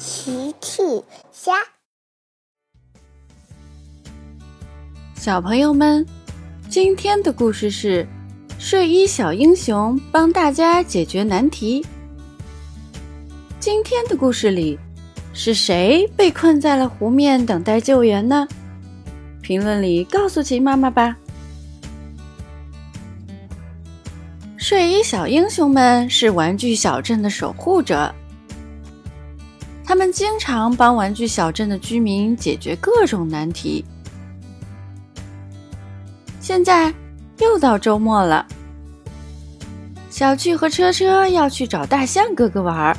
[0.00, 0.82] 奇趣
[1.30, 1.52] 虾，
[5.14, 6.06] 小朋友们，
[6.70, 8.08] 今天的故事是
[8.58, 11.84] 睡衣小英雄帮大家解决难题。
[13.58, 14.78] 今天的故事里，
[15.34, 18.48] 是谁被困在了湖面等待救援呢？
[19.42, 21.14] 评论里告诉奇妈妈吧。
[24.56, 28.14] 睡衣小英雄们是玩具小镇的守护者。
[30.00, 33.84] 他们经常帮玩具小镇的居民解决各种难题。
[36.40, 36.90] 现在
[37.38, 38.46] 又到周末了，
[40.08, 42.96] 小趣和车车要去找大象哥哥玩儿。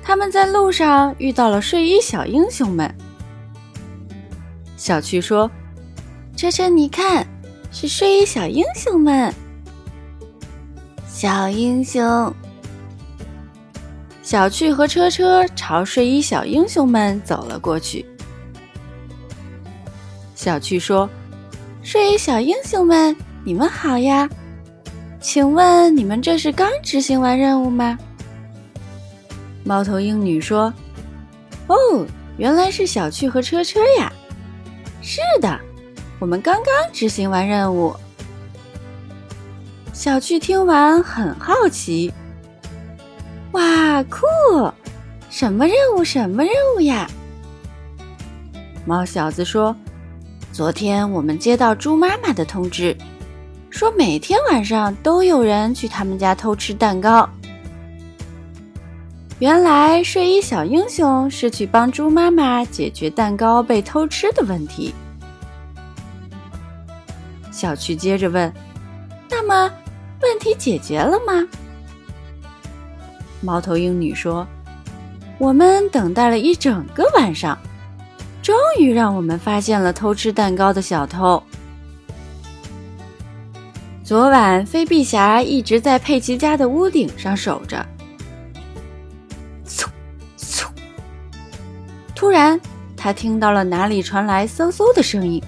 [0.00, 2.94] 他们在路上遇到了睡衣小英雄们。
[4.76, 5.50] 小趣说
[6.38, 7.26] ：“车车，你看，
[7.72, 9.34] 是睡衣小英雄们。”
[11.04, 12.32] 小英雄。
[14.24, 18.04] 小趣和车车朝睡衣小英雄们走了过去。
[20.34, 21.08] 小趣说
[21.84, 24.26] ：“睡衣小英雄们，你们好呀，
[25.20, 27.98] 请问你们这是刚执行完任务吗？”
[29.62, 30.72] 猫头鹰女说
[31.68, 31.76] ：“哦，
[32.38, 34.10] 原来是小趣和车车呀。
[35.02, 35.60] 是的，
[36.18, 37.94] 我们刚刚执行完任务。”
[39.92, 42.10] 小趣听完很好奇。
[43.94, 44.26] 哇，酷！
[45.30, 46.02] 什么任务？
[46.02, 47.08] 什么任务呀？
[48.84, 49.74] 猫小子说
[50.50, 52.96] ：“昨天我们接到猪妈妈的通知，
[53.70, 57.28] 说每天晚上都有人去他们家偷吃蛋糕。
[59.38, 64.92] 原来睡衣小英雄是去帮猪妈妈解决蛋糕被偷吃的问题。”
[67.52, 68.52] 小趣接着问
[69.30, 69.70] ：“那么，
[70.20, 71.46] 问题解决了吗？”
[73.44, 74.46] 猫头鹰女说
[75.38, 77.58] ：“我们等待了一整个晚上，
[78.42, 81.42] 终于让我们发现了偷吃蛋糕的小偷。
[84.02, 87.84] 昨晚，飞碧侠一直在佩奇家的屋顶上守着。
[89.66, 89.86] 嗖
[90.38, 90.66] 嗖！
[92.14, 92.58] 突然，
[92.96, 95.42] 他听到了哪里传来嗖嗖的声音。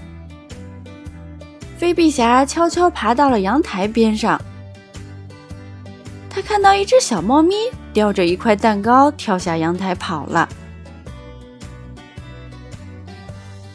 [1.77, 4.39] 飞碧侠悄悄爬到了阳台边上。”
[6.47, 7.55] 看到一只小猫咪
[7.91, 10.47] 叼着一块蛋糕跳下阳台跑了。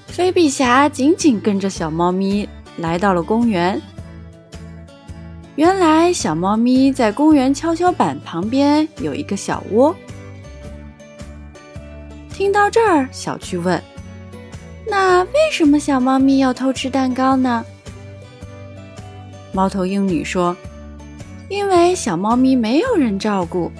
[0.06, 3.80] 飞碧侠紧紧跟着小猫咪来到了公园。
[5.56, 9.94] 原来小猫咪在公园跷跷板旁边有一个小窝。
[12.30, 13.80] 听到这儿，小趣问
[14.88, 17.62] ：“那为什么小猫咪要偷吃蛋糕呢？”
[19.52, 20.56] 猫头鹰女说。
[21.52, 23.70] 因为小猫咪没有人照顾，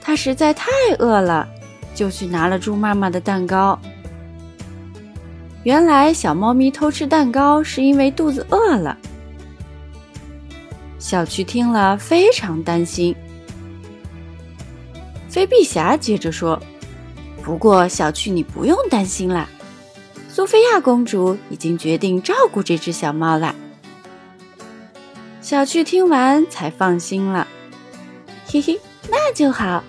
[0.00, 1.48] 它实在太饿了，
[1.94, 3.78] 就去拿了猪妈妈的蛋糕。
[5.62, 8.98] 原来小猫咪偷吃蛋糕是因为肚子饿了。
[10.98, 13.14] 小趣听了非常担心。
[15.28, 16.60] 飞碧霞接着说
[17.44, 19.48] ：“不过小趣你不用担心啦，
[20.28, 23.54] 苏菲亚公主已经决定照顾这只小猫啦。”
[25.44, 27.46] 小趣听完才放心了，
[28.46, 29.84] 嘿嘿，那就好。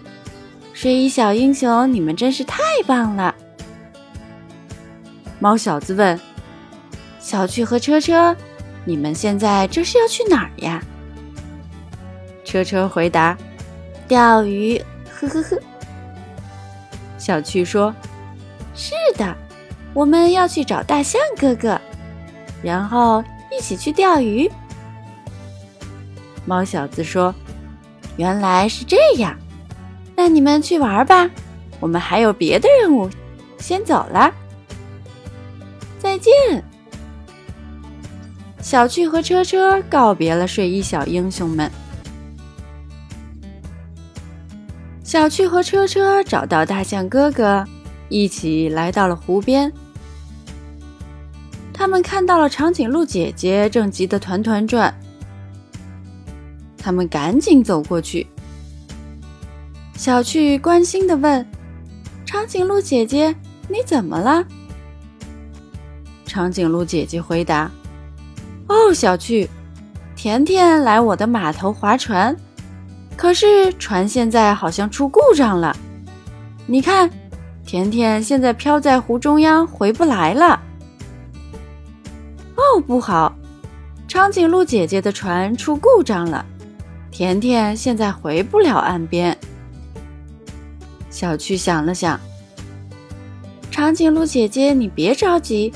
[0.73, 3.33] 睡衣小英雄，你们真是太棒了。
[5.39, 6.19] 猫小子问
[7.21, 8.35] ：“小趣和车车，
[8.83, 10.83] 你们现在这是要去哪儿呀？”
[12.43, 13.37] 车车回答
[14.09, 14.77] ：“钓鱼。”
[15.09, 15.57] 呵呵呵。
[17.17, 17.95] 小趣说
[18.75, 19.33] ：“是的，
[19.93, 21.79] 我们要去找大象哥哥，
[22.61, 23.23] 然后
[23.57, 24.51] 一起去钓鱼。”
[26.45, 27.33] 猫小子说
[28.17, 29.35] ：“原来是这样，
[30.15, 31.29] 那你们去玩吧，
[31.79, 33.09] 我们还有别的任务，
[33.57, 34.31] 先走了，
[35.99, 36.31] 再见。”
[38.61, 41.71] 小趣和车车告别了睡衣小英雄们。
[45.03, 47.63] 小趣和车车找到大象哥哥，
[48.09, 49.71] 一起来到了湖边。
[51.71, 54.93] 他们看到了长颈鹿姐姐正急得团团转。
[56.85, 58.27] 他们赶紧走过去。
[59.95, 61.43] 小趣关心的问
[62.27, 63.35] ：“长颈鹿姐姐，
[63.67, 64.45] 你怎么了？”
[66.27, 67.71] 长颈鹿姐姐回答
[68.69, 69.49] ：“哦，小趣，
[70.15, 72.37] 甜甜来我的码头划船，
[73.17, 75.75] 可是船现在好像出故障了。
[76.67, 77.09] 你看，
[77.65, 80.61] 甜甜现在漂在湖中央，回不来了。”
[82.55, 83.35] 哦，不好，
[84.07, 86.45] 长颈鹿姐姐的船出故障了。
[87.17, 89.37] 甜甜现在回不了岸边。
[91.09, 92.19] 小趣想了想，
[93.71, 95.71] 长颈鹿姐姐，你别着急，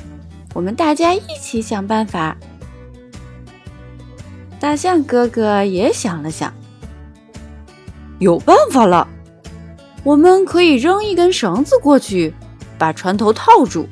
[0.54, 2.36] 我们大家一起想办法。
[4.60, 6.54] 大象哥哥也想了想，
[8.20, 9.08] 有办法了，
[10.04, 12.34] 我们可以扔一根绳子过去，
[12.78, 13.88] 把船头套住，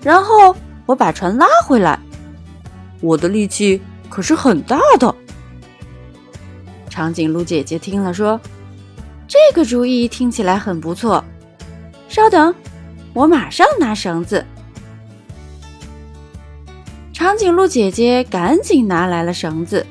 [0.00, 0.54] 然后
[0.86, 1.98] 我把船拉回来。
[3.00, 5.12] 我的力气可是很大的。
[7.00, 8.38] 长颈鹿姐姐听了说
[9.26, 11.24] ：“这个主意听起来很不错。”
[12.10, 12.54] 稍等，
[13.14, 14.44] 我马上拿绳子。
[17.10, 19.86] 长颈鹿姐姐赶紧拿来了绳子。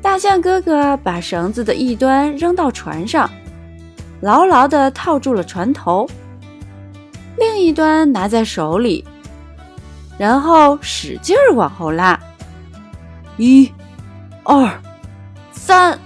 [0.00, 3.30] 大象哥哥把绳子的一端扔到船上，
[4.22, 6.08] 牢牢的套住了船头，
[7.36, 9.04] 另一端拿在手里。
[10.16, 12.18] 然后使劲儿往后拉，
[13.36, 13.70] 一、
[14.44, 14.70] 二、
[15.52, 15.98] 三。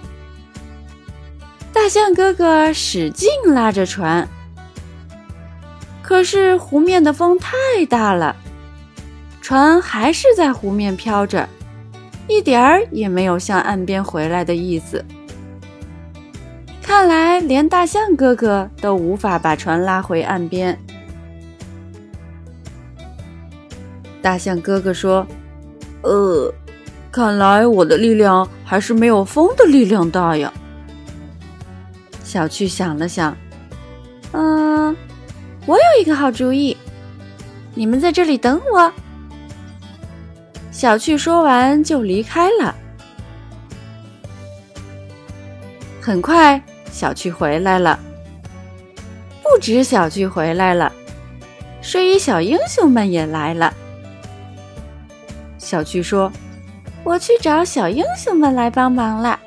[1.73, 4.29] 大象哥哥使劲拉着船，
[6.03, 7.53] 可是湖面的风太
[7.89, 8.37] 大了，
[9.43, 11.49] 船还是在湖面飘着，
[12.29, 15.05] 一点儿也没有向岸边回来的意思。
[16.81, 20.79] 看来连大象哥哥都无法把船拉回岸边。
[24.23, 25.27] 大象哥哥说
[26.03, 26.53] ：“呃，
[27.11, 30.53] 看来我的力量还是没有风的力量大呀。”
[32.23, 33.37] 小趣想了想，
[34.33, 34.95] 嗯，
[35.67, 36.77] 我有一个好主意，
[37.75, 38.93] 你们在这里等我。
[40.71, 42.75] 小趣说完就离开了。
[46.01, 47.99] 很快，小趣回来了。
[49.43, 50.93] 不止小趣回来了，
[51.81, 53.73] 睡衣小英雄们也来了。
[55.57, 56.31] 小趣说
[57.09, 59.41] ：“我去找小英雄们来帮忙了。”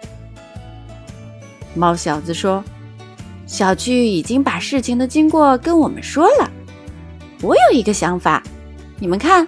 [1.75, 2.63] 猫小子说
[3.45, 6.49] ：“小趣已经把事情的经过跟我们说了。
[7.43, 8.41] 我有一个想法，
[8.97, 9.47] 你们看。”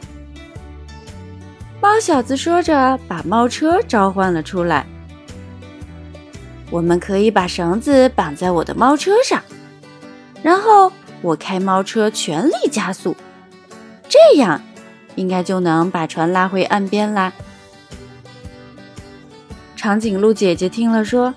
[1.82, 4.86] 猫小子说着，把猫车召唤了出来。
[6.70, 9.42] 我们可以把绳子绑在我的猫车上，
[10.44, 10.92] 然后
[11.24, 13.18] 我开猫车全力加速，
[14.08, 14.62] 这样。
[15.16, 17.34] 应该就能把船拉回岸边啦。
[19.84, 21.36] 长颈鹿姐姐听了说：“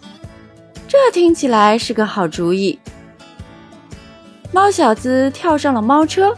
[0.86, 2.78] 这听起来是个好主意。”
[4.54, 6.32] 猫小子跳上了猫车。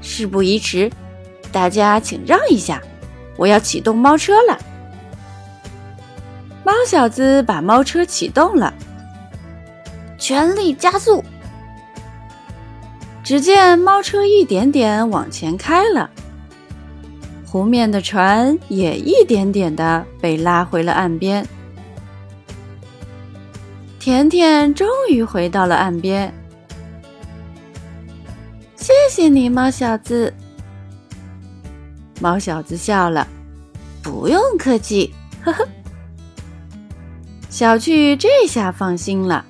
[0.00, 0.90] 事不宜迟，
[1.52, 2.80] 大家请让一下，
[3.36, 4.58] 我要启动猫车了。
[6.64, 8.72] 猫小子把猫车启动了，
[10.16, 11.22] 全力加速。
[13.22, 16.10] 只见猫车一点点往前开了，
[17.52, 21.46] 湖面的船也一点点的被拉回了岸边。
[24.00, 26.32] 甜甜终于回到了岸边，
[28.74, 30.32] 谢谢你，猫小子。
[32.22, 33.28] 猫小子笑了，
[34.02, 35.12] 不用客气，
[35.44, 35.68] 呵呵。
[37.50, 39.44] 小趣这下放心了。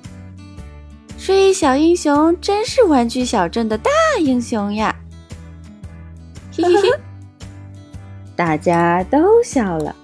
[1.17, 3.89] 睡衣小英雄真是玩具小镇的大
[4.19, 4.93] 英雄呀！
[6.51, 6.89] 嘿嘿嘿，
[8.35, 9.95] 大家都笑了。